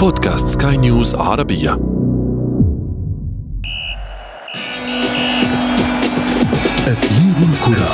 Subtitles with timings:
[0.00, 1.72] بودكاست سكاي نيوز عربية.
[6.86, 7.90] أثير الكرة.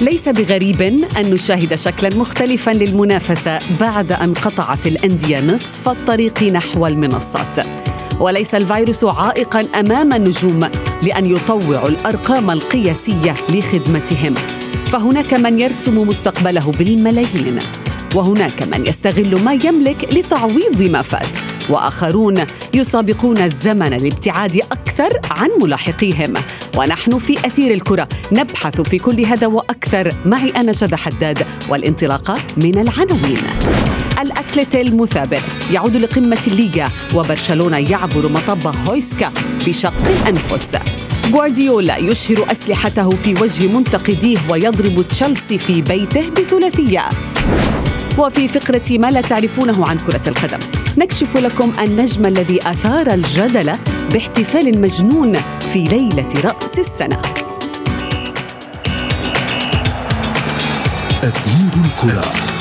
[0.00, 7.66] ليس بغريب أن نشاهد شكلا مختلفا للمنافسة بعد أن قطعت الأندية نصف الطريق نحو المنصات.
[8.20, 10.60] وليس الفيروس عائقا أمام النجوم
[11.02, 14.34] لأن يطوعوا الأرقام القياسية لخدمتهم.
[14.92, 17.58] فهناك من يرسم مستقبله بالملايين
[18.14, 21.36] وهناك من يستغل ما يملك لتعويض ما فات
[21.68, 26.34] وآخرون يسابقون الزمن لابتعاد أكثر عن ملاحقيهم.
[26.76, 30.14] ونحن في أثير الكرة نبحث في كل هذا وأكثر.
[30.26, 33.42] معي أنا شذى حداد والانطلاقه من العناوين.
[34.20, 39.32] الاتليت المثابر يعود لقمة الليغا وبرشلونة يعبر مطب هويسكا
[39.66, 40.76] بشق الأنفس.
[41.26, 47.08] غوارديولا يشهر أسلحته في وجه منتقديه ويضرب تشيلسي في بيته بثلاثية.
[48.18, 50.58] وفي فقرة ما لا تعرفونه عن كرة القدم
[50.98, 53.72] نكشف لكم النجم الذي أثار الجدل
[54.12, 55.36] باحتفال مجنون
[55.72, 57.20] في ليلة رأس السنة.
[61.22, 62.51] أثير الكرة.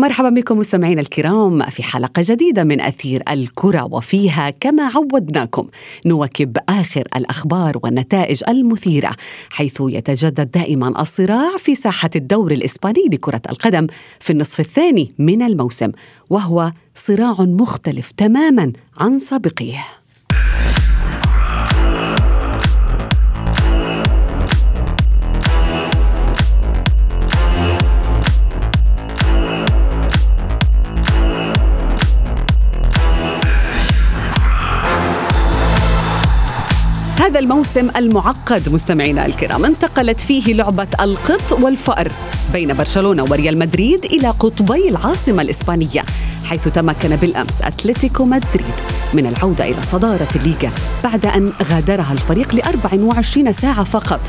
[0.00, 5.66] مرحبا بكم مستمعينا الكرام في حلقة جديدة من أثير الكرة وفيها كما عودناكم
[6.06, 9.10] نواكب آخر الأخبار والنتائج المثيرة
[9.52, 13.86] حيث يتجدد دائما الصراع في ساحة الدور الإسباني لكرة القدم
[14.20, 15.92] في النصف الثاني من الموسم
[16.30, 19.99] وهو صراع مختلف تماما عن سابقيه.
[37.30, 39.64] هذا الموسم المعقد مستمعينا الكرام.
[39.64, 42.12] انتقلت فيه لعبة القط والفأر
[42.52, 46.04] بين برشلونة وريال مدريد إلى قطبي العاصمة الإسبانية
[46.44, 48.99] حيث تمكن بالأمس أتلتيكو مدريد.
[49.14, 50.70] من العودة إلى صدارة الليغا
[51.04, 54.20] بعد أن غادرها الفريق ل 24 ساعة فقط.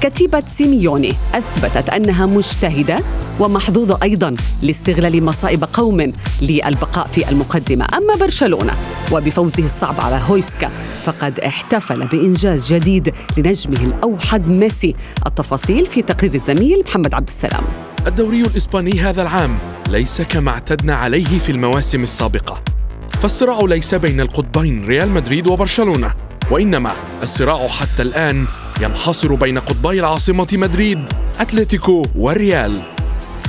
[0.00, 2.98] كتيبة سيميوني أثبتت أنها مجتهدة
[3.40, 6.12] ومحظوظة أيضا لاستغلال مصائب قوم
[6.42, 7.86] للبقاء في المقدمة.
[7.94, 8.72] أما برشلونة
[9.12, 10.70] وبفوزه الصعب على هويسكا
[11.02, 14.94] فقد احتفل بإنجاز جديد لنجمه الأوحد ميسي.
[15.26, 17.64] التفاصيل في تقرير الزميل محمد عبد السلام.
[18.06, 19.58] الدوري الإسباني هذا العام
[19.88, 22.77] ليس كما اعتدنا عليه في المواسم السابقة.
[23.22, 26.14] فالصراع ليس بين القطبين ريال مدريد وبرشلونة
[26.50, 26.92] وإنما
[27.22, 28.46] الصراع حتى الآن
[28.82, 31.08] ينحصر بين قطبي العاصمة مدريد
[31.40, 32.82] أتلتيكو والريال.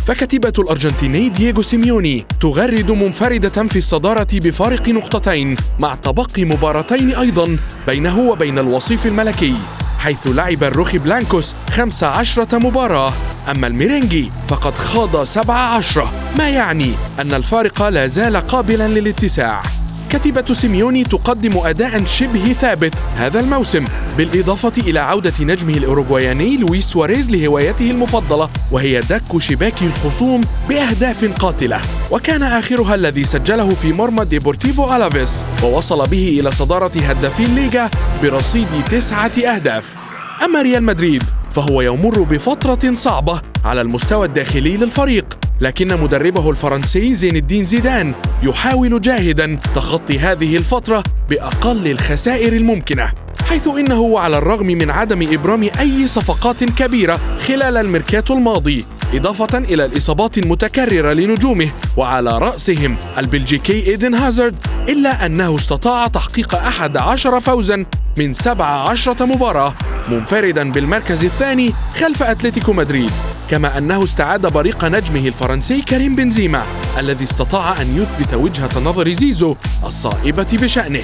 [0.08, 8.20] فكتيبة الأرجنتيني دييغو سيميوني تغرد منفردة في الصدارة بفارق نقطتين مع تبقي مباراتين أيضا بينه
[8.20, 9.56] وبين الوصيف الملكي
[10.00, 13.14] حيث لعب الروخي بلانكوس 15 مباراة.
[13.48, 16.08] أما الميرينجي فقد خاض 17
[16.38, 19.62] ما يعني أن الفارق لا زال قابلا للاتساع.
[20.10, 23.86] كتيبة سيميوني تقدم أداء شبه ثابت هذا الموسم
[24.18, 31.82] بالإضافة إلى عودة نجمه الأوروغواياني لويس سواريز لهوايته المفضلة وهي دك شباك الخصوم بأهداف قاتلة.
[32.12, 37.90] وكان آخرها الذي سجله في مرمى ديبورتيفو ألافيس ووصل به إلى صدارة هدافي الليغا
[38.24, 40.09] برصيد تسعة أهداف.
[40.46, 47.36] أما ريال مدريد فهو يمر بفترة صعبة على المستوى الداخلي للفريق لكن مدربه الفرنسي زين
[47.36, 48.14] الدين زيدان
[48.44, 53.12] يحاول جاهدا تخطي هذه الفترة بأقل الخسائر الممكنة
[53.50, 59.86] حيث إنه على الرغم من عدم إبرام أي صفقات كبيرة خلال الميركاتو الماضي إضافة إلى
[59.86, 62.98] الإصابات المتكررة لنجومه وعلى رأسهم.
[63.18, 64.56] البلجيكي إيدن هازارد
[64.90, 67.86] إلا أنه استطاع تحقيق أحد عشر فوزا
[68.18, 69.76] من سبع عشرة مباراة
[70.10, 73.12] منفردا بالمركز الثاني خلف أتلتيكو مدريد.
[73.50, 76.64] كما أنه استعاد بريق نجمه الفرنسي كريم بنزيما
[76.98, 79.56] الذي استطاع أن يثبت وجهة نظر زيزو
[79.86, 81.04] الصائبة بشأنه.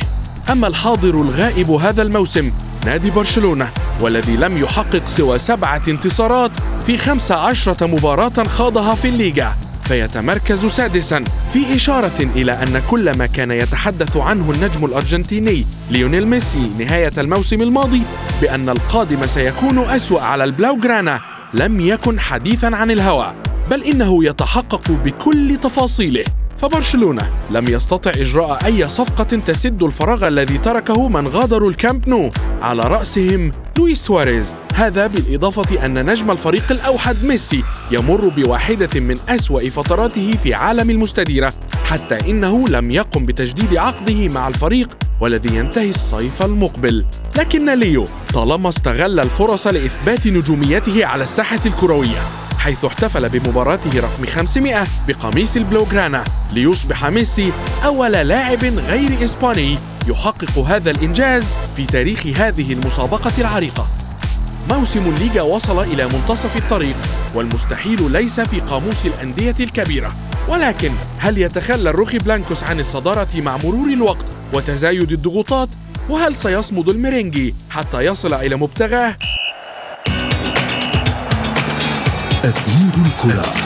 [0.52, 2.52] أما الحاضر الغائب هذا الموسم
[2.86, 3.70] نادي برشلونة
[4.02, 6.52] والذي لم يحقق سوى سبعة انتصارات
[6.86, 9.54] في خمس عشرة مباراة خاضها في الليغا.
[9.84, 11.24] فيتمركز سادسا
[11.54, 17.62] في إشارة إلى أن كل ما كان يتحدث عنه النجم الأرجنتيني ليونيل ميسي نهاية الموسم
[17.62, 18.02] الماضي
[18.42, 21.22] بأن القادم سيكون أسوأ على البلاوغرانا.
[21.54, 23.34] لم يكن حديثا عن الهوى
[23.72, 26.24] بل إنه يتحقق بكل تفاصيله.
[26.58, 32.32] فبرشلونة لم يستطع إجراء أي صفقة تسد الفراغ الذي تركه من غادروا الكامب نو.
[32.62, 34.56] على رأسهم لويس سواريز.
[34.74, 41.54] هذا بالإضافة أن نجم الفريق الأوحد ميسي يمر بواحدة من أسوأ فتراته في عالم المستديرة
[41.86, 47.06] حتى إنه لم يقم بتجديد عقده مع الفريق والذي ينتهي الصيف المقبل.
[47.38, 54.88] لكن ليو طالما استغل الفرص لإثبات نجوميته على الساحة الكروية حيث احتفل بمباراته رقم 500
[55.08, 56.24] بقميص البلوغرانا
[56.54, 57.52] ليصبح ميسي
[57.86, 59.78] أول لاعب غير إسباني
[60.08, 63.88] يحقق هذا الإنجاز في تاريخ هذه المسابقة العريقة
[64.72, 66.96] موسم الليغا وصل إلى منتصف الطريق
[67.36, 70.16] والمستحيل ليس في قاموس الأندية الكبيرة
[70.48, 75.70] ولكن هل يتخلى الروخي بلانكوس عن الصدارة مع مرور الوقت وتزايد الضغوطات؟
[76.10, 79.18] وهل سيصمد الميرينجي حتى يصل إلى مبتغاه؟
[82.46, 83.65] أثير الكرة.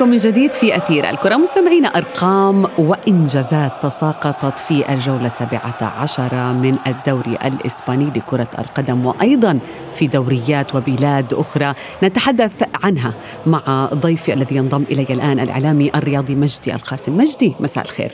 [0.00, 1.36] بكم من جديد في أثير الكرة.
[1.36, 9.58] مستمعين أرقام وإنجازات تساقطت في الجولة السابعة عشر من الدوري الإسباني لكرة القدم وأيضا
[9.92, 13.14] في دوريات وبلاد أخرى نتحدث عنها
[13.46, 17.16] مع ضيفي الذي ينضم إلي الآن الإعلامي الرياضي مجدي القاسم.
[17.16, 18.10] مجدي مساء الخير.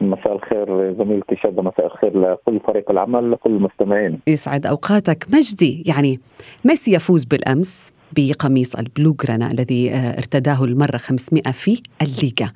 [0.00, 4.20] مساء الخير زميلتي شادة مساء الخير لكل فريق العمل لكل المستمعين.
[4.26, 5.26] يسعد أوقاتك.
[5.32, 6.20] مجدي يعني
[6.64, 12.52] ميسي يفوز بالأمس بقميص البلوغرانا الذي آه، ارتداه المرة 500 في الليغا.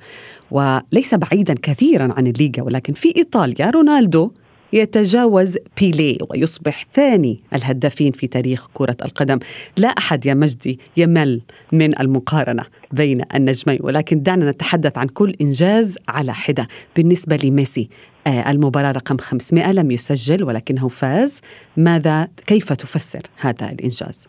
[0.51, 4.31] وليس بعيدا كثيرا عن الليغا ولكن في إيطاليا رونالدو
[4.73, 9.39] يتجاوز بيليه ويصبح ثاني الهدافين في تاريخ كرة القدم.
[9.77, 11.41] لا أحد يا مجدي يمل
[11.71, 16.67] من المقارنة بين النجمين ولكن دعنا نتحدث عن كل إنجاز على حدة.
[16.95, 17.89] بالنسبة لميسي
[18.27, 21.41] آه، المباراة رقم 500 لم يسجل ولكنه فاز.
[21.77, 24.27] ماذا كيف تفسر هذا الإنجاز؟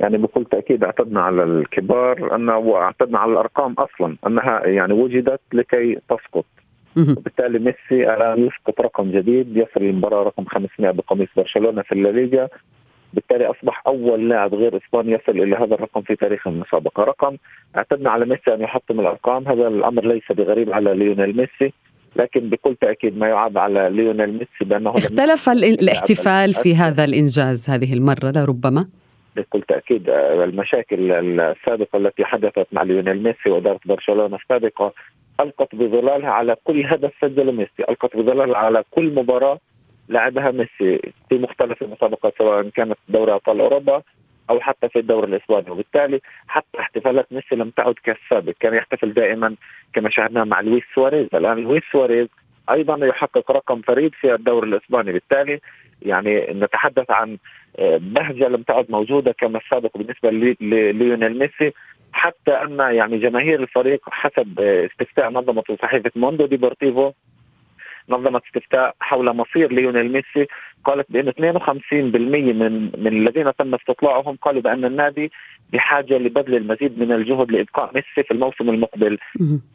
[0.00, 5.98] يعني بكل تأكيد اعتدنا على الكبار أن واعتدنا على الأرقام أصلا أنها يعني وجدت لكي
[6.08, 6.44] تسقط.
[6.98, 12.48] وبالتالي ميسي الآن يسقط رقم جديد يصل المباراه رقم 500 بقميص برشلونة في الليغا.
[13.14, 17.36] بالتالي أصبح أول لاعب غير إسباني يصل إلى هذا الرقم في تاريخ المسابقة، رقم
[17.76, 21.72] اعتدنا على ميسي أن يحطم الأرقام، هذا الأمر ليس بغريب على ليونيل ميسي،
[22.16, 27.94] لكن بكل تأكيد ما يعاب على ليونيل ميسي بأنه اختلف الاحتفال في هذا الإنجاز هذه
[27.94, 28.88] المرة لربما؟
[29.40, 34.92] بكل تأكيد المشاكل السابقة التي حدثت مع ليونيل ميسي وإدارة برشلونة السابقة
[35.40, 39.58] ألقت بظلالها على كل هدف سجله ميسي، ألقت بظلالها على كل مباراة
[40.08, 44.02] لعبها ميسي في مختلف المسابقات سواء كانت دوري أبطال أوروبا
[44.50, 45.70] أو حتى في الدوري الإسباني.
[45.70, 49.54] وبالتالي حتى احتفالات ميسي لم تعد كالسابق كان يحتفل دائما
[49.92, 51.28] كما شاهدنا مع لويس سواريز.
[51.34, 52.28] الآن لويس سواريز
[52.70, 55.12] أيضا يحقق رقم فريد في الدوري الإسباني.
[55.12, 55.60] بالتالي
[56.02, 57.38] يعني نتحدث عن
[57.78, 61.72] بهجه لم تعد موجودة كما السابق بالنسبة لليونيل ميسي
[62.12, 67.12] حتى أن يعني جماهير الفريق حسب استفتاء منظمة صحيفة موندو ديبورتيفو
[68.08, 70.46] نظمت استفتاء حول مصير ليونيل ميسي
[70.84, 75.32] قالت بأن 52% من من الذين تم استطلاعهم قالوا بأن النادي
[75.72, 79.18] بحاجة لبذل المزيد من الجهد لإبقاء ميسي في الموسم المقبل.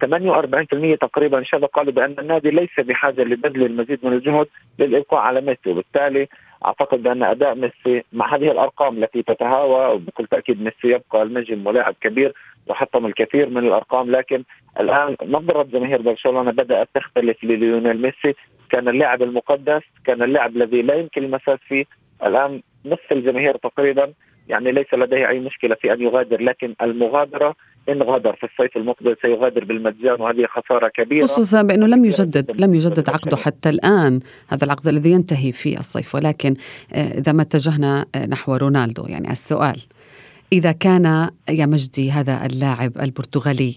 [0.06, 4.48] 48% تقريبا شبه قالوا بأن النادي ليس بحاجة لبذل المزيد من الجهد
[4.80, 6.28] للإبقاء على ميسي وبالتالي
[6.66, 11.96] أعتقد بأن أداء ميسي مع هذه الأرقام التي تتهاوى وبكل تأكيد ميسي يبقى النجم ولاعب
[12.02, 12.34] كبير
[12.72, 14.44] وحطم الكثير من الأرقام لكن
[14.80, 18.34] الآن نظرة جماهير برشلونة بدأت تختلف لليونيل ميسي.
[18.70, 21.86] كان اللاعب المقدس كان اللاعب الذي لا يمكن المساس فيه.
[22.24, 24.14] الآن نصف الجماهير تقريبا
[24.48, 27.56] يعني ليس لديه أي مشكلة في أن يغادر لكن المغادرة
[27.90, 31.26] إن غادر في الصيف المقبل سيغادر بالمجان وهذه خسارة كبيرة.
[31.26, 34.20] خصوصا بأنه لم يجدد لم يجدد عقده حتى الآن.
[34.50, 36.56] هذا العقد الذي ينتهي في الصيف ولكن
[36.94, 39.06] آه، إذا ما اتجهنا آه، نحو رونالدو.
[39.08, 39.82] يعني السؤال
[40.54, 43.74] إذا كان يا مجدي هذا اللاعب البرتغالي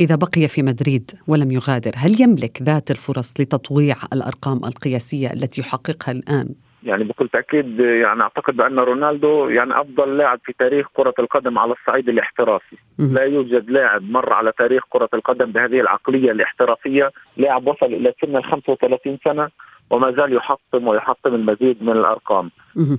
[0.00, 6.12] إذا بقي في مدريد ولم يغادر هل يملك ذات الفرص لتطويع الأرقام القياسية التي يحققها
[6.12, 6.48] الآن؟
[6.82, 11.72] يعني بكل تأكيد يعني أعتقد بأن رونالدو يعني أفضل لاعب في تاريخ كرة القدم على
[11.72, 17.86] الصعيد الاحترافي، لا يوجد لاعب مر على تاريخ كرة القدم بهذه العقلية الاحترافية، لاعب وصل
[17.86, 19.48] إلى سن ال 35 سنة
[19.90, 22.50] وما زال يحطم ويحطم المزيد من الأرقام.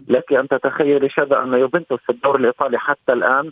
[0.08, 3.52] لك أن تتخيل شذا أن يوفنتوس في الدوري الإيطالي حتى الآن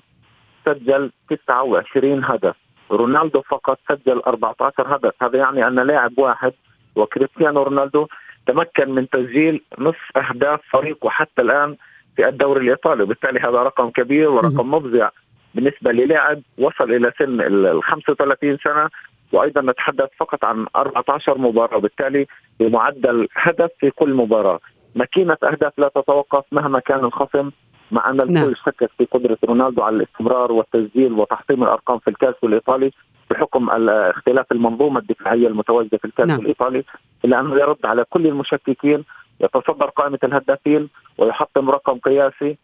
[0.66, 2.56] سجل 29 هدف،
[2.92, 6.54] رونالدو فقط سجل 14 هدف، هذا يعني أن لاعب واحد
[6.96, 8.08] وكريستيانو رونالدو
[8.48, 11.76] تمكن من تسجيل نصف أهداف فريقه حتى الآن
[12.16, 13.04] في الدوري الإيطالي.
[13.04, 15.10] وبالتالي هذا رقم كبير ورقم مفزع
[15.56, 16.42] بالنسبة للاعب.
[16.58, 18.90] وصل إلى سن ال 35 سنة.
[19.34, 22.28] وأيضا نتحدث فقط عن 14 مباراة وبالتالي
[22.60, 24.60] بمعدل هدف في كل مباراة
[24.96, 27.52] ماكينة أهداف لا تتوقف مهما كان الخصم
[27.92, 28.54] مع أن الكل نعم.
[28.54, 32.92] شكك في قدرة رونالدو على الاستمرار والتسجيل وتحطيم الأرقام في الكاس الإيطالي
[33.30, 36.40] بحكم اختلاف المنظومة الدفاعية المتواجدة في الكاس نعم.
[36.40, 36.84] الإيطالي
[37.26, 39.04] إلا أنه يرد على كل المشككين
[39.42, 42.58] يتصدر قائمة الهدافين ويحطم رقم قياسي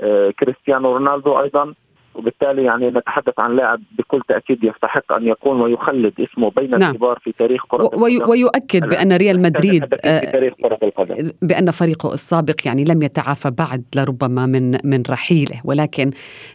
[0.00, 1.74] آه، كريستيانو رونالدو أيضا
[2.16, 6.90] وبالتالي يعني نتحدث عن لاعب بكل تأكيد يستحق أن يكون ويخلد اسمه بين نعم.
[6.90, 11.70] الكبار في تاريخ كرة القدم ويؤكد بأن ريال مدريد في آه، تاريخ كرة القدم بأن
[11.70, 16.10] فريقه السابق يعني لم يتعافى بعد لربما من من رحيله ولكن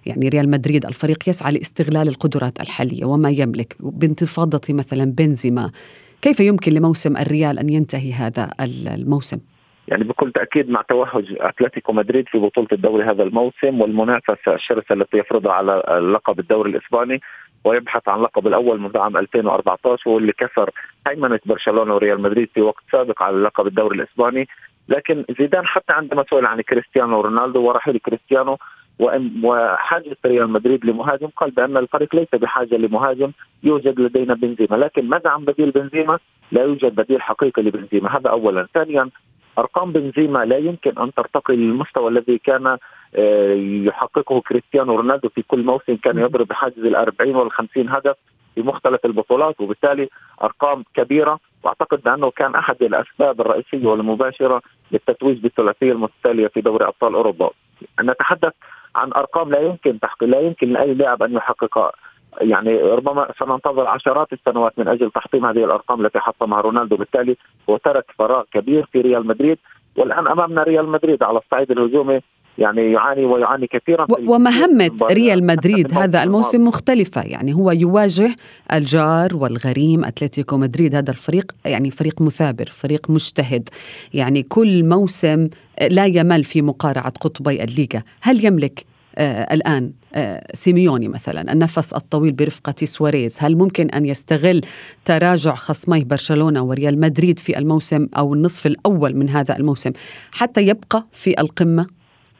[0.05, 5.71] يعني ريال مدريد الفريق يسعى لاستغلال القدرات الحالية وما يملك بانتفاضة مثلا بنزيما
[6.21, 9.37] كيف يمكن لموسم الريال أن ينتهي هذا الموسم؟
[9.87, 15.17] يعني بكل تأكيد مع توهج أتلتيكو مدريد في بطولة الدوري هذا الموسم والمنافسة الشرسة التي
[15.17, 15.83] يفرضها على
[16.13, 17.21] لقب الدوري الإسباني
[17.65, 20.69] ويبحث عن لقب الأول منذ عام 2014 واللي كسر
[21.07, 24.47] هيمنة برشلونة وريال مدريد في وقت سابق على لقب الدوري الإسباني.
[24.89, 28.57] لكن زيدان حتى عندما سئل عن كريستيانو رونالدو ورحيل كريستيانو
[29.43, 33.31] وحاجة ريال مدريد لمهاجم قال بأن الفريق ليس بحاجة لمهاجم
[33.63, 34.75] يوجد لدينا بنزيما.
[34.75, 36.19] لكن ماذا عن بديل بنزيما؟
[36.51, 38.17] لا يوجد بديل حقيقي لبنزيما.
[38.17, 38.67] هذا اولا.
[38.73, 39.09] ثانيا
[39.57, 42.77] أرقام بنزيما لا يمكن أن ترتقي للمستوى الذي كان
[43.15, 43.53] آه،
[43.87, 48.15] يحققه كريستيانو رونالدو في كل موسم كان يضرب بحاجز ال 40 وال 50 هدف
[48.55, 50.09] في مختلف البطولات وبالتالي
[50.43, 51.39] أرقام كبيرة.
[51.63, 57.49] وأعتقد بأنه كان أحد الأسباب الرئيسية والمباشرة للتتويج بالثلاثية المتتالية في دوري أبطال أوروبا.
[58.01, 58.53] نتحدث
[58.95, 61.91] عن أرقام لا يمكن تحقيق لا يمكن لأي لاعب أن يحققها.
[62.41, 66.95] يعني ربما سننتظر عشرات السنوات من أجل تحطيم هذه الأرقام التي حطمها رونالدو.
[66.95, 69.57] بالتالي وترك فراغ كبير في ريال مدريد
[69.97, 72.19] والآن أمامنا ريال مدريد على الصعيد الهجومي
[72.57, 77.21] يعني يعاني ويعاني كثيرا ومهمة ريال مدريد هذا الموسم مختلفة.
[77.21, 78.35] يعني هو يواجه
[78.73, 83.69] الجار والغريم أتلتيكو مدريد هذا الفريق يعني فريق مثابر فريق مجتهد.
[84.13, 85.49] يعني كل موسم
[85.89, 88.03] لا يمل في مقارعة قطبي الليغا.
[88.21, 88.85] هل يملك
[89.19, 94.61] الآن آه سيميوني مثلا النفس الطويل برفقة سواريز هل ممكن أن يستغل
[95.05, 99.91] تراجع خصمي برشلونة وريال مدريد في الموسم أو النصف الأول من هذا الموسم
[100.33, 101.87] حتى يبقى في القمة؟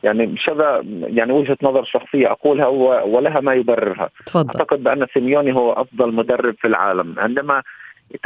[0.04, 2.68] يعني مش هذا يعني وجهة نظر شخصية أقولها
[3.04, 4.10] ولها ما يبررها.
[4.26, 4.60] تفضل.
[4.60, 7.16] أعتقد بأن سيميوني هو أفضل مدرب في العالم.
[7.20, 7.64] عندما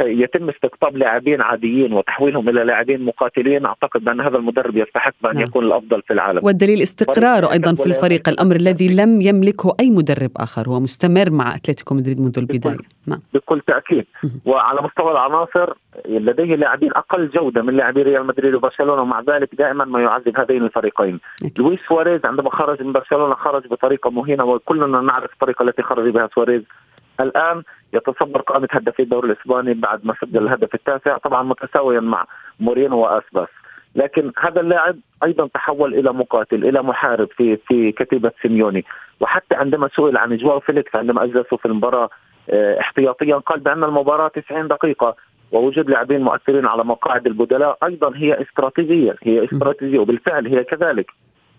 [0.00, 3.66] يتم استقطاب لاعبين عاديين وتحويلهم إلى لاعبين مقاتلين.
[3.66, 5.42] أعتقد بأن هذا المدرب يستحق ان نعم.
[5.42, 6.40] يكون الأفضل في العالم.
[6.42, 10.68] والدليل استقراره أيضا في الفريق الأمر الذي لم يملكه أي مدرب آخر.
[10.68, 12.76] هو مستمر مع أتلتيكو مدريد منذ البداية.
[13.06, 13.20] نعم.
[13.34, 14.06] بكل تأكيد.
[14.44, 15.72] وعلى مستوى العناصر
[16.08, 19.02] لديه لاعبين أقل جودة من لاعبي ريال مدريد وبرشلونة.
[19.02, 21.20] ومع ذلك دائما ما يعذب هذين الفريقين.
[21.58, 26.28] لويس سواريز عندما خرج من برشلونة خرج بطريقة مهينة وكلنا نعرف الطريقة التي خرج بها
[26.34, 26.62] سواريز.
[27.20, 27.62] الآن
[27.94, 32.26] يتصدر قائمة هدافي الدوري الإسباني بعد ما سجل الهدف التاسع طبعا متساويا مع
[32.60, 33.48] مورينو وأسباس.
[33.94, 38.84] لكن هذا اللاعب أيضا تحول إلى مقاتل إلى محارب في في كتيبة سيميوني.
[39.20, 42.10] وحتى عندما سئل عن جواو فيليكس عندما أجلسه في المباراة
[42.50, 45.16] آه، احتياطيا قال بأن المباراة 90 دقيقة
[45.52, 51.10] ووجود لاعبين مؤثرين على مقاعد البدلاء أيضا هي استراتيجية هي استراتيجية وبالفعل هي كذلك.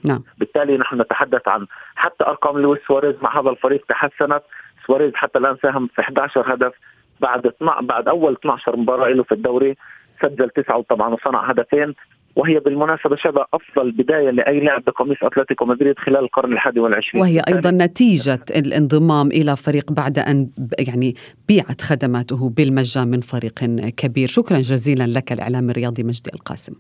[0.05, 0.23] نعم.
[0.37, 4.41] بالتالي نحن نتحدث عن حتى أرقام لويس سواريز مع هذا الفريق تحسنت
[4.87, 6.73] سواريز حتى الآن ساهم في 11 هدف
[7.21, 9.75] بعد بعد أول 12 مباراة له في الدوري
[10.21, 11.93] سجل تسعة طبعا وصنع هدفين
[12.35, 17.21] وهي بالمناسبة شبه أفضل بداية لأي لاعب بقميص أتلتيكو مدريد خلال القرن الحادي والعشرين.
[17.21, 21.15] وهي أيضا نتيجة الانضمام إلى فريق بعد أن يعني
[21.47, 23.53] بيعت خدماته بالمجان من فريق
[23.97, 24.27] كبير.
[24.27, 26.73] شكرا جزيلا لك الإعلامي الرياضي مجدي القاسم.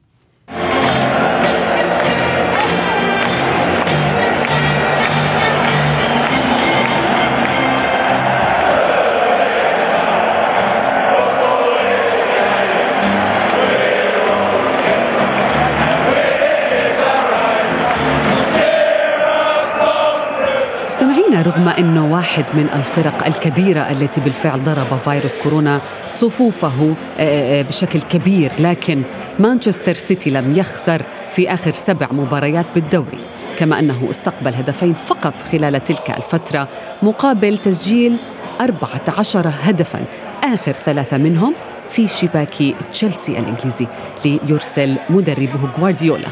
[21.79, 28.51] أنه واحد من الفرق الكبيرة التي بالفعل ضرب فيروس كورونا صفوفه آه، آه، بشكل كبير.
[28.59, 29.03] لكن
[29.39, 33.19] مانشستر سيتي لم يخسر في آخر سبع مباريات بالدوري.
[33.57, 36.67] كما أنه استقبل هدفين فقط خلال تلك الفترة
[37.01, 38.19] مقابل تسجيل
[38.61, 40.05] 14 هدفا.
[40.43, 41.53] آخر ثلاثة منهم
[41.89, 42.53] في شباك
[42.91, 43.87] تشيلسي الإنجليزي
[44.25, 46.29] ليرسل مدربه غوارديولا.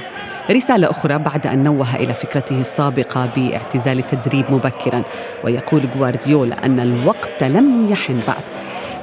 [0.52, 5.04] رسالة أخرى بعد أن نوه إلى فكرته السابقة باعتزال التدريب مبكرا
[5.44, 8.44] ويقول غوارديولا أن الوقت لم يحن بعد.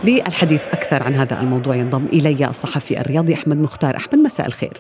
[0.05, 3.97] للحديث أكثر عن هذا الموضوع ينضم إلي الصحفي الرياضي أحمد مختار.
[3.97, 4.73] أحمد مساء الخير.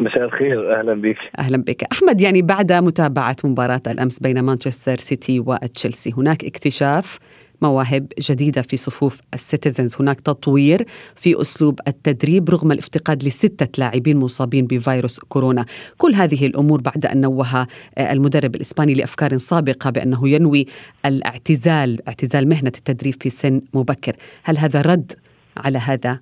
[0.00, 0.80] مساء الخير.
[0.80, 1.18] أهلا بك.
[1.38, 1.84] أهلا بك.
[1.92, 7.18] أحمد يعني بعد متابعة مباراة الأمس بين مانشستر سيتي وتشيلسي هناك اكتشاف
[7.64, 10.84] مواهب جديدة في صفوف السيتيزنز هناك تطوير
[11.16, 15.64] في أسلوب التدريب رغم الافتقاد لستة لاعبين مصابين بفيروس كورونا.
[15.98, 17.66] كل هذه الأمور بعد أن نوه
[17.98, 20.66] المدرب الإسباني لأفكار سابقة بأنه ينوي
[21.06, 24.16] الاعتزال اعتزال مهنة التدريب في سن مبكر.
[24.42, 25.12] هل هذا رد
[25.56, 26.20] على هذا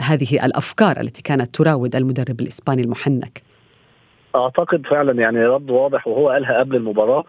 [0.00, 3.42] هذه الأفكار التي كانت تراود المدرب الإسباني المحنك؟
[4.34, 7.24] أعتقد فعلا يعني رد واضح وهو قالها قبل المباراة.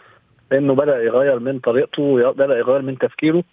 [0.53, 3.43] إنه بدأ يغير من طريقته بدأ يغير من تفكيره.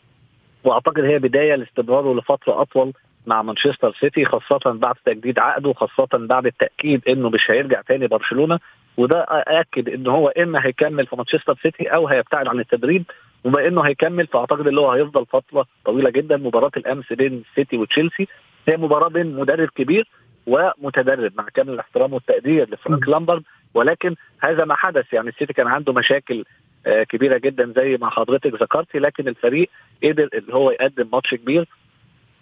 [0.65, 2.93] وأعتقد هي بداية لاستمراره لفترة أطول
[3.27, 8.59] مع مانشستر سيتي خاصة بعد تجديد عقده خاصة بعد التأكيد إنه مش هيرجع تاني برشلونة.
[8.97, 13.05] وده أكد إن هو اما هيكمل في مانشستر سيتي أو هيبتعد عن التدريب.
[13.45, 16.37] وبما إنه هيكمل فأعتقد اللي هو هيفضل فترة طويلة جدا.
[16.37, 18.29] مباراة الأمس بين سيتي وتشيلسي.
[18.69, 20.09] هي مباراة بين مدرب كبير
[20.47, 23.43] ومتدرب مع كامل الاحترام والتقدير لفرانك لامبرد
[23.75, 26.45] ولكن هذا ما حدث يعني السيتي كان عنده مشاكل
[26.89, 29.71] كبيرة جدا زي ما حضرتك ذكرتي لكن الفريق
[30.05, 31.69] قدر اللي هو يقدم ماتش كبير.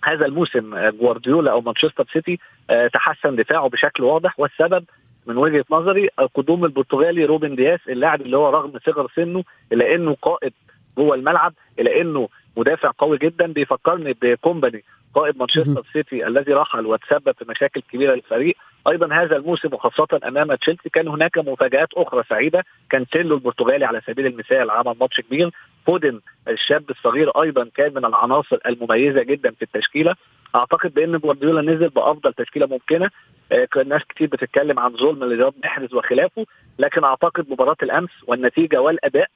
[0.04, 2.38] هذا الموسم آه، جوارديولا أو مانشستر سيتي
[2.70, 4.84] آه، تحسن دفاعه بشكل واضح والسبب
[5.26, 10.16] من وجهة نظري قدوم البرتغالي روبن دياس اللاعب اللي هو رغم صغر سنه الا إنه
[10.22, 10.52] قائد
[10.98, 14.84] جوه الملعب الا إنه مدافع قوي جدا بيفكرني بكومباني.
[15.16, 18.56] قائد مانشستر سيتي الذي رحل وتسبب في مشاكل كبيرة للفريق.
[18.88, 22.64] أيضا هذا الموسم وخاصة أمام تشيلسي كان هناك مفاجآت أخرى سعيدة.
[22.90, 25.50] كانسيلو البرتغالي على سبيل المثال عمل ماتش كبير.
[25.86, 30.14] فودن الشاب الصغير أيضا كان من العناصر المميزة جدا في التشكيلة.
[30.54, 33.10] أعتقد بأن جوارديولا نزل بأفضل تشكيلة ممكنة.
[33.52, 36.46] آه ناس كتير بتتكلم عن ظلم لرياض محرز وخلافه.
[36.78, 39.28] لكن أعتقد مباراة الأمس والنتيجة والأداء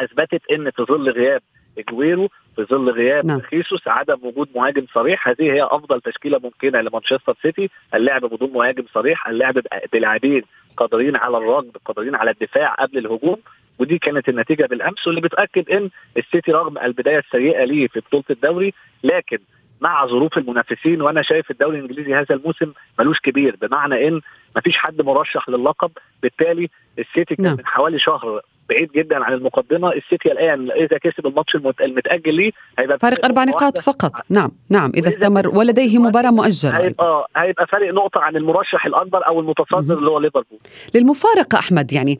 [0.00, 1.42] أثبتت إن في ظل غياب
[1.78, 3.40] أجويرو في ظل غياب نعم.
[3.40, 8.84] خيسوس عدم وجود مهاجم صريح هذه هي أفضل تشكيلة ممكنة لمانشستر سيتي اللعب بدون مهاجم
[8.94, 9.54] صريح اللعب
[9.92, 10.42] بلاعبين
[10.76, 13.36] قادرين على الركض قادرين على الدفاع قبل الهجوم
[13.78, 18.74] ودي كانت النتيجة بالأمس واللي بتاكد إن السيتي رغم البداية السيئة ليه في بطولة الدوري
[19.04, 19.38] لكن
[19.80, 24.20] مع ظروف المنافسين وأنا شايف الدوري الإنجليزي هذا الموسم ملوش كبير بمعنى إن
[24.56, 25.90] مفيش حد مرشح للقب
[26.22, 27.56] بالتالي السيتي كان نعم.
[27.56, 29.92] من حوالي شهر بعيد جدا عن المقدمة.
[29.92, 34.12] السيتي الآن إذا كسب الماتش المتأجل ليه هيبقى فارق أربع نقاط فقط.
[34.28, 34.92] نعم نعم.
[34.96, 36.78] إذا استمر ولديه مباراة مؤجلة.
[36.78, 40.58] هيبقى هيبقى فارق نقطة عن المرشح الأكبر أو المتصدر اللي هو ليفربول.
[40.94, 42.18] للمفارقة أحمد يعني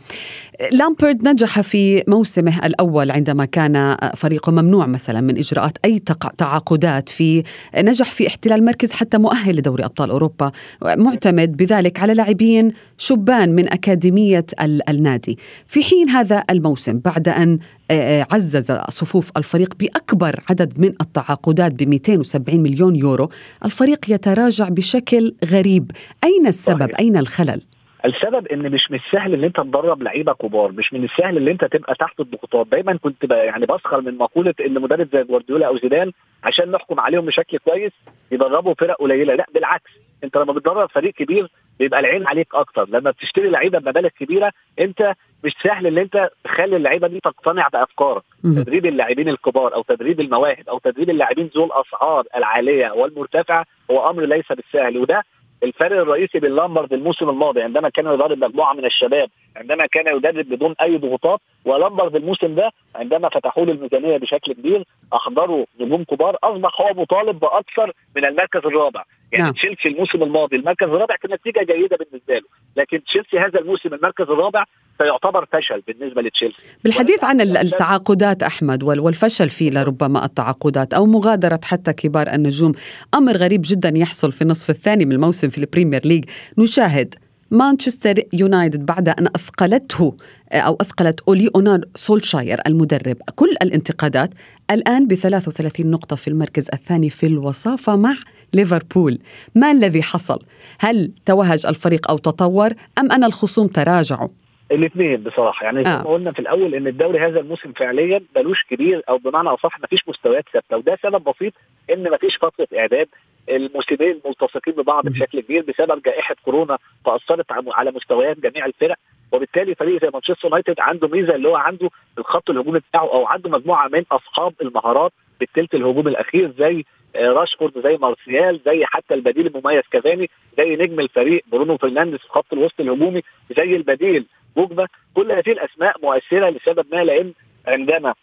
[0.72, 5.98] لامبرد نجح في موسمه الأول عندما كان فريقه ممنوع مثلا من إجراءات أي
[6.36, 7.42] تعاقدات في
[7.78, 10.50] نجح في احتلال مركز حتى مؤهل لدوري أبطال أوروبا
[10.84, 14.46] معتمد بذلك على لاعبين شبان من أكاديمية
[14.88, 17.58] النادي في حين هذا الموسم بعد أن
[17.90, 23.30] آه، آه، عزز صفوف الفريق بأكبر عدد من التعاقدات ب 270 مليون يورو
[23.64, 25.90] الفريق يتراجع بشكل غريب
[26.24, 27.62] أين السبب؟ أين الخلل؟
[28.04, 31.64] السبب إن مش من السهل إن أنت تدرب لعيبة كبار مش من السهل إن أنت
[31.64, 32.66] تبقى تحت الضغوطات.
[32.66, 36.12] دايما كنت يعني بسخر من مقولة إن مدرب زي جوارديولا أو زيدان
[36.44, 37.92] عشان نحكم عليهم بشكل كويس
[38.32, 39.34] يدربوا فرق قليلة.
[39.34, 39.90] لا بالعكس.
[40.24, 42.88] أنت لما بتدرب فريق كبير بيبقى العين عليك أكتر.
[42.88, 48.22] لما بتشتري لعيبة بمبالغ كبيرة أنت مش سهل إن أنت تخلي اللعيبة دي تقتنع بأفكارك.
[48.42, 54.22] تدريب اللاعبين الكبار أو تدريب المواهب أو تدريب اللاعبين ذو الأسعار العالية والمرتفعة هو أمر
[54.24, 55.22] ليس بالسهل وده
[55.62, 60.48] الفرق الرئيسي بين لامبرد الموسم الماضي عندما كان يدرب مجموعة من الشباب عندما كان يدرب
[60.48, 66.36] بدون أي ضغوطات ولامبرد الموسم ده عندما فتحوا له الميزانيه بشكل كبير أحضروا نجوم كبار
[66.42, 69.04] أصبح هو مطالب بأكثر من المركز الرابع.
[69.32, 69.52] يعني نعم.
[69.52, 74.24] تشيلسي الموسم الماضي المركز الرابع كانت نتيجه جيدة بالنسبة له لكن تشيلسي هذا الموسم المركز
[74.24, 74.64] الرابع
[74.98, 81.92] سيعتبر فشل بالنسبة لتشيلسي بالحديث عن التعاقدات أحمد والفشل في لربما التعاقدات أو مغادرة حتى
[81.92, 82.72] كبار النجوم
[83.14, 86.24] أمر غريب جدا يحصل في النصف الثاني من الموسم في البريمير ليج
[86.58, 87.14] نشاهد
[87.50, 90.16] مانشستر يونايتد بعد أن أثقلته
[90.52, 94.30] أو أثقلت أولي جونار سولشاير المدرب كل الانتقادات
[94.70, 98.14] الآن ب 33 نقطة في المركز الثاني في الوصافة مع
[98.54, 99.18] ليفربول.
[99.54, 100.38] ما الذي حصل؟
[100.80, 104.28] هل توهج الفريق أو تطور؟ أم أن الخصوم تراجعوا؟
[104.72, 105.64] الاثنين بصراحة.
[105.64, 106.02] يعني آه.
[106.02, 110.08] قلنا في الأول إن الدوري هذا الموسم فعليا ملوش كبير أو بمعنى أصح ما فيش
[110.08, 110.76] مستويات ثابتة.
[110.76, 111.52] وده سبب بسيط
[111.92, 113.08] إن ما فيش فترة إعداد.
[113.48, 118.96] الموسمين ملتصقين ببعض بشكل كبير بسبب جائحة كورونا تاثرت على مستويات جميع الفرق.
[119.32, 123.50] وبالتالي فريق زي مانشستر يونايتد عنده ميزة اللي هو عنده الخط الهجومي بتاعه أو عنده
[123.50, 126.84] مجموعة من أصحاب المهارات بالثلث الهجوم الأخير زي
[127.16, 132.28] آه، راشفورد زي مارسيال زي حتى البديل المميز كافاني زي نجم الفريق برونو فرنانديز في
[132.28, 133.22] خط الوسط الهجومي
[133.56, 134.26] زي البديل
[134.56, 134.86] بوجبا.
[135.14, 137.32] كل هذه الأسماء مؤثرة لسبب ما لأن
[137.66, 138.14] عندما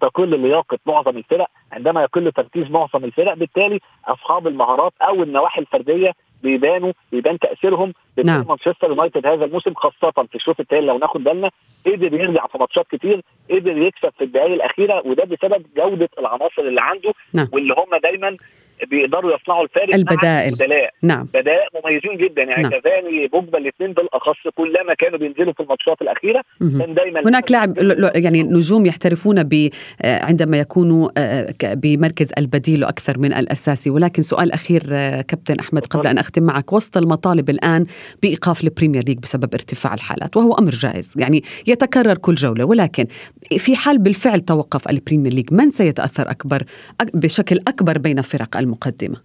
[0.00, 6.12] تقل لياقة معظم الفرق عندما يقل تركيز معظم الفرق بالتالي أصحاب المهارات أو النواحي الفردية
[6.42, 7.92] بيبانوا بيبان تأثيرهم
[8.24, 8.46] نعم.
[8.48, 11.50] مانشستر يونايتد هذا الموسم خاصة في الشوط الثاني لو ناخد بالنا
[11.86, 13.20] قدر يرجع في ماتشات كتير
[13.50, 17.48] قدر يكسب في الدقائق الأخيرة وده بسبب جودة العناصر اللي عنده نعم.
[17.52, 18.34] واللي هم دايما
[18.90, 20.52] بيقدروا يصنعوا الفارق البدائل.
[20.52, 20.90] البدلاء.
[21.02, 21.24] نعم.
[21.34, 22.42] بدلاء مميزين جدا.
[22.42, 22.70] يعني نعم.
[22.70, 26.42] كافاني بوجبا الاثنين بالاخص كلما كانوا بينزلوا في الماتشات الأخيرة.
[26.60, 27.74] كان دايما هناك لاعب
[28.14, 29.68] يعني نجوم يحترفون ب
[30.02, 33.90] آه، عندما يكونوا آه، بمركز البديل أكثر من الأساسي.
[33.90, 36.72] ولكن سؤال أخير آه، كابتن أحمد قبل أن أختم معك.
[36.72, 37.86] وسط المطالب الآن
[38.22, 41.14] بإيقاف البريمير ليج بسبب ارتفاع الحالات وهو أمر جائز.
[41.16, 42.64] يعني يتكرر كل جولة.
[42.64, 43.04] ولكن
[43.58, 46.62] في حال بالفعل توقف البريمير ليج من سيتأثر أكبر
[47.14, 49.16] بشكل أكبر بين فرق المقدمة.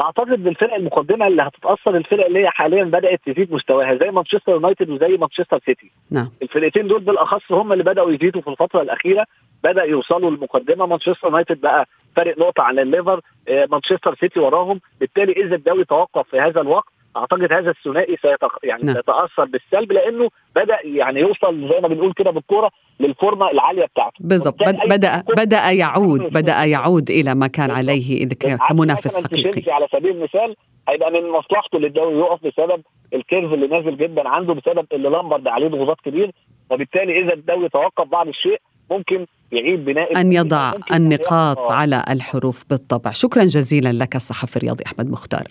[0.00, 4.90] أعتقد بالفرق المقدمة اللي هتتأثر الفرق اللي هي حاليا بدأت تزيد مستواها زي مانشستر يونايتد
[4.90, 5.90] وزي مانشستر سيتي.
[6.10, 6.30] نعم.
[6.42, 9.26] الفرقتين دول بالأخص هم اللي بدأوا يزيدوا في الفترة الأخيرة
[9.64, 10.86] بدأ يوصلوا للمقدمة.
[10.86, 14.80] مانشستر يونايتد بقى فارق نقطة عن الليفر آه، مانشستر سيتي وراهم.
[15.00, 18.58] بالتالي إذا الدوري توقف في هذا الوقت أعتقد هذا الثنائي سيتق...
[18.64, 18.94] يعني نعم.
[18.94, 22.70] سيتأثر بالسلب لأنه بدأ يعني يوصل زي ما بنقول كده بالكورة
[23.00, 24.16] للفورمة العالية بتاعته.
[24.20, 24.62] بالضبط.
[24.62, 27.70] بد- بدا بدأ يعود بدأ يعود إلى ما كان.
[27.70, 28.28] عليه
[28.68, 29.72] كمنافس حقيقي.
[29.72, 30.56] على سبيل المثال
[30.88, 32.82] هيبقى من مصلحته ان الدوري يقف بسبب
[33.14, 36.30] ال curve اللي نازل جدا عنده بسبب اللي لامبارد عليه ضغوطات كبير.
[36.70, 41.72] وبالتالي إذا الدوري توقف بعض الشيء ممكن يعيد بناء أن يضع النقاط آه.
[41.72, 43.10] على الحروف بالطبع.
[43.10, 45.44] شكرا جزيلا لك الصحفي الرياضي أحمد مختار.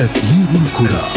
[0.00, 1.12] أثير الكرة.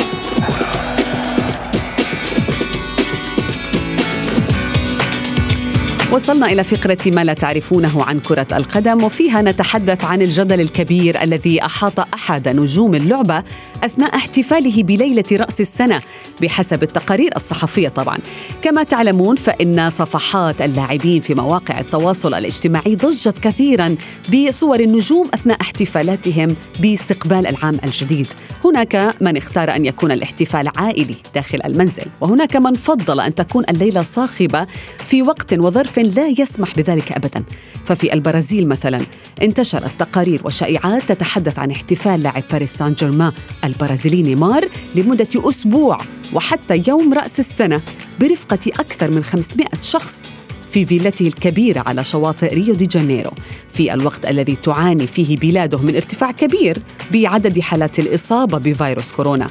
[6.12, 11.66] وصلنا إلى فقرة ما لا تعرفونه عن كرة القدم وفيها نتحدث عن الجدل الكبير الذي
[11.66, 13.44] أحاط أحد نجوم اللعبة
[13.84, 16.02] أثناء احتفاله بليلة رأس السنة
[16.42, 18.18] بحسب التقارير الصحفية طبعا.
[18.62, 23.96] كما تعلمون فإن صفحات اللاعبين في مواقع التواصل الاجتماعي ضجت كثيرا
[24.34, 28.28] بصور النجوم أثناء احتفالاتهم باستقبال العام الجديد.
[28.70, 34.04] هناك من اختار أن يكون الاحتفال عائلي داخل المنزل وهناك من فضل أن تكون الليلة
[34.04, 34.68] صاخبة
[35.06, 37.44] في وقت وظرف لا يسمح بذلك أبدا.
[37.86, 39.00] ففي البرازيل مثلا
[39.42, 43.32] انتشرت تقارير وشائعات تتحدث عن احتفال لاعب باريس سان جيرمان
[43.64, 45.98] البرازيلي نيمار لمدة أسبوع
[46.34, 47.82] وحتى يوم رأس السنة
[48.20, 50.39] برفقة أكثر من 500 شخص.
[50.72, 53.32] في فيلته الكبيرة على شواطئ ريو دي جانيرو.
[53.74, 56.78] في الوقت الذي تعاني فيه بلاده من ارتفاع كبير
[57.14, 59.48] بعدد حالات الإصابة بفيروس كورونا.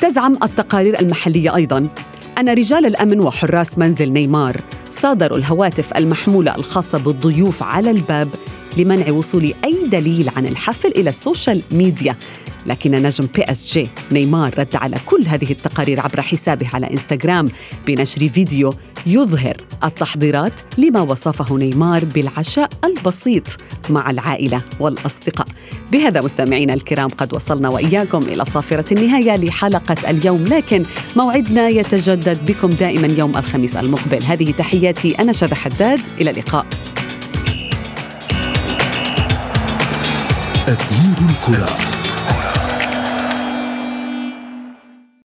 [0.00, 1.88] تزعم التقارير المحلية أيضاً
[2.38, 8.28] أن رجال الأمن وحراس منزل نيمار صادروا الهواتف المحمولة الخاصة بالضيوف على الباب
[8.76, 12.16] لمنع وصول أي دليل عن الحفل إلى ال social media
[12.66, 17.48] لكن نجم PSG نيمار رد على كل هذه التقارير عبر حسابه على إنستغرام
[17.86, 18.74] بنشر فيديو
[19.06, 23.42] يظهر التحضيرات لما وصفه نيمار بالعشاء البسيط
[23.90, 25.46] مع العائلة والأصدقاء.
[25.92, 30.84] بهذا مستمعينا الكرام قد وصلنا وإياكم إلى صافرة النهاية لحلقة اليوم لكن
[31.16, 34.24] موعدنا يتجدد بكم دائما يوم الخميس المقبل.
[34.24, 36.66] هذه تحياتي أنا شذى حداد إلى اللقاء.
[40.68, 41.85] أثير الكرة.